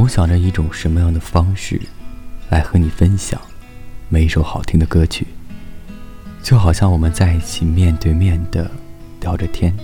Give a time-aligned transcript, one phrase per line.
[0.00, 1.78] 总想着一种什么样的方式，
[2.48, 3.38] 来和你分享
[4.08, 5.26] 每一首好听的歌曲，
[6.42, 8.70] 就好像我们在一起面对面的
[9.20, 9.76] 聊着天，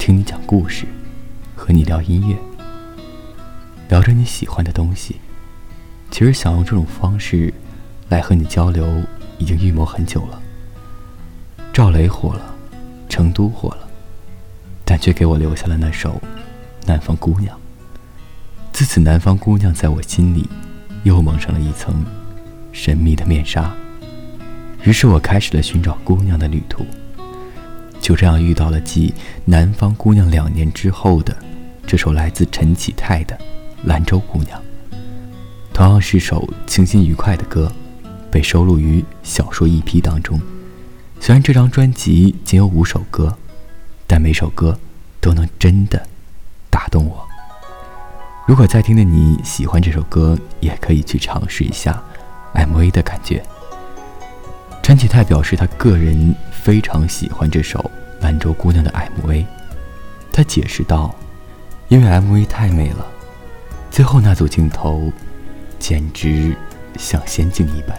[0.00, 0.84] 听你讲故事，
[1.54, 2.36] 和你聊音乐，
[3.88, 5.20] 聊着你喜欢的东西。
[6.10, 7.54] 其实想用这种方式
[8.08, 8.84] 来和你交流，
[9.38, 10.42] 已经预谋很久了。
[11.72, 12.52] 赵雷火了，
[13.08, 13.88] 成都火了，
[14.84, 16.14] 但却给我留下了那首
[16.84, 17.56] 《南方姑娘》。
[18.80, 20.48] 自此，南方姑娘在我心里
[21.02, 22.02] 又蒙上了一层
[22.72, 23.70] 神秘的面纱。
[24.84, 26.86] 于是我开始了寻找姑娘的旅途。
[28.00, 29.10] 就这样遇到了继
[29.44, 31.36] 《南方姑娘》两年之后的
[31.86, 33.36] 这首来自陈启泰的
[33.84, 34.58] 《兰州姑娘》。
[35.74, 37.70] 同样是首清新愉快的歌，
[38.30, 40.40] 被收录于小说一批当中。
[41.20, 43.36] 虽然这张专辑仅有五首歌，
[44.06, 44.80] 但每首歌
[45.20, 46.02] 都能真的
[46.70, 47.28] 打动我。
[48.50, 52.02] 如果在听的你喜欢这首歌，也可以去尝试一下
[52.52, 53.40] MV 的感觉。
[54.82, 57.78] 陈启泰表示，他个人非常喜欢这首
[58.24, 59.46] 《兰州姑娘》的 MV。
[60.32, 61.14] 他解释道
[61.86, 63.06] ：“因为 MV 太美了，
[63.88, 65.12] 最后那组镜头。”
[65.78, 66.52] 简直
[66.98, 67.96] 像仙境一般。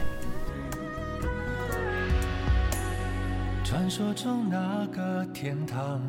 [3.64, 6.02] 传说中那个天堂，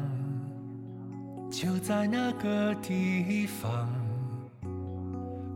[1.49, 3.89] 就在那个地方。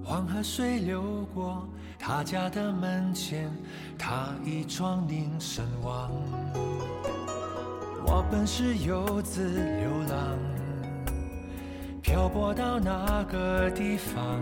[0.09, 1.67] 黄河水流过
[1.99, 3.51] 他家的门前，
[3.99, 6.13] 他一闯宁身亡。
[8.07, 10.39] 我本是游子流浪，
[12.01, 14.41] 漂泊到那个地方。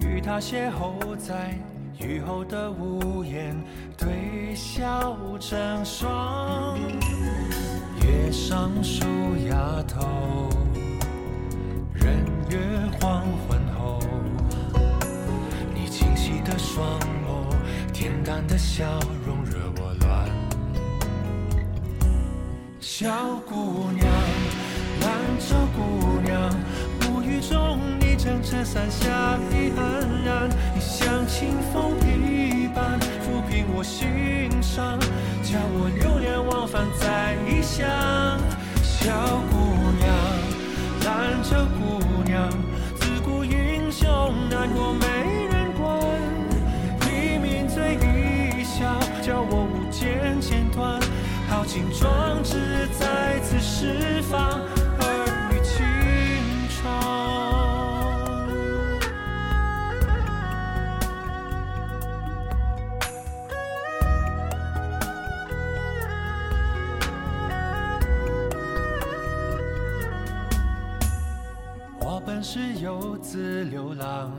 [0.00, 1.54] 与他邂逅在
[1.98, 3.54] 雨后的屋檐，
[3.98, 6.78] 对笑成双。
[8.02, 9.04] 月上树
[9.46, 10.48] 丫头，
[18.50, 18.84] 的笑
[19.24, 20.28] 容惹我乱。
[22.80, 23.08] 小
[23.48, 24.04] 姑娘，
[25.00, 26.50] 兰州姑娘，
[27.00, 27.78] 暮雨中。
[28.22, 29.08] 将衬衫下
[29.48, 31.96] 的安然，你像清风
[32.28, 34.98] 一般抚平我心伤，
[35.42, 37.88] 叫我流连忘返在异乡。
[38.82, 39.10] 小
[39.50, 39.56] 姑
[39.96, 40.06] 娘，
[41.06, 42.50] 兰州姑娘，
[42.96, 44.06] 自古英雄
[44.50, 45.06] 难过美
[53.98, 54.60] 释放
[54.98, 55.02] 儿
[55.50, 55.74] 女情
[56.68, 56.80] 长。
[72.00, 72.40] 我本。
[72.42, 74.32] 是游子流浪，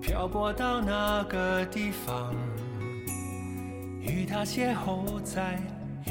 [0.00, 2.32] 漂泊到那个地方，
[4.00, 5.60] 与他邂逅在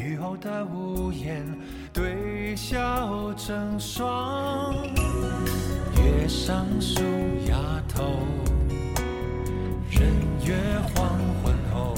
[0.05, 1.43] 雨后的屋檐，
[1.91, 4.75] 对笑成双。
[5.97, 7.01] 月上树
[7.47, 7.57] 丫
[7.89, 8.19] 头，
[9.89, 10.07] 人
[10.45, 10.55] 约
[10.93, 11.09] 黄
[11.41, 11.95] 昏后，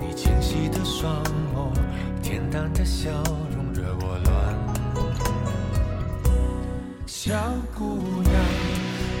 [0.00, 1.22] 你清晰的双
[1.54, 1.72] 眸，
[2.20, 3.12] 恬淡的笑
[3.54, 4.34] 容惹我乱。
[7.06, 7.32] 小
[7.78, 8.34] 姑娘，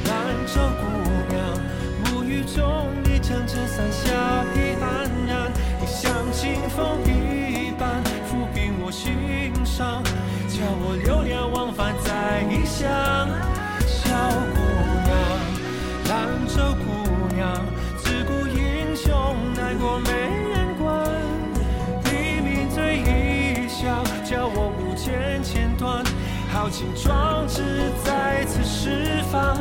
[0.06, 0.12] 兰
[0.48, 0.82] 州姑
[1.32, 1.38] 娘，
[2.06, 4.10] 暮雨中你将衬衫下
[12.64, 12.84] 想。
[13.86, 14.10] 小
[14.54, 14.60] 姑
[15.04, 15.12] 娘，
[16.08, 17.64] 兰州姑娘，
[17.96, 21.10] 自古英雄难过美人关，
[22.04, 26.04] 你抿嘴一笑，叫我无间千段。
[26.52, 29.56] 豪情壮志再次释放，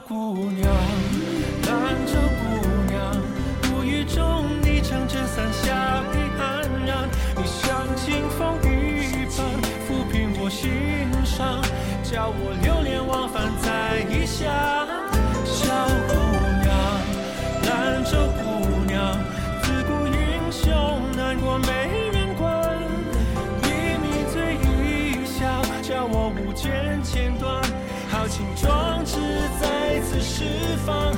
[0.00, 0.70] 姑娘，
[1.66, 2.46] 兰州姑
[2.90, 2.92] 娘。
[4.04, 9.38] 中你撑着伞下的安然，你像清风一般
[9.86, 10.68] 抚平我心
[11.24, 11.62] 伤，
[12.02, 13.91] 叫我流连忘返在
[30.42, 31.11] 释放。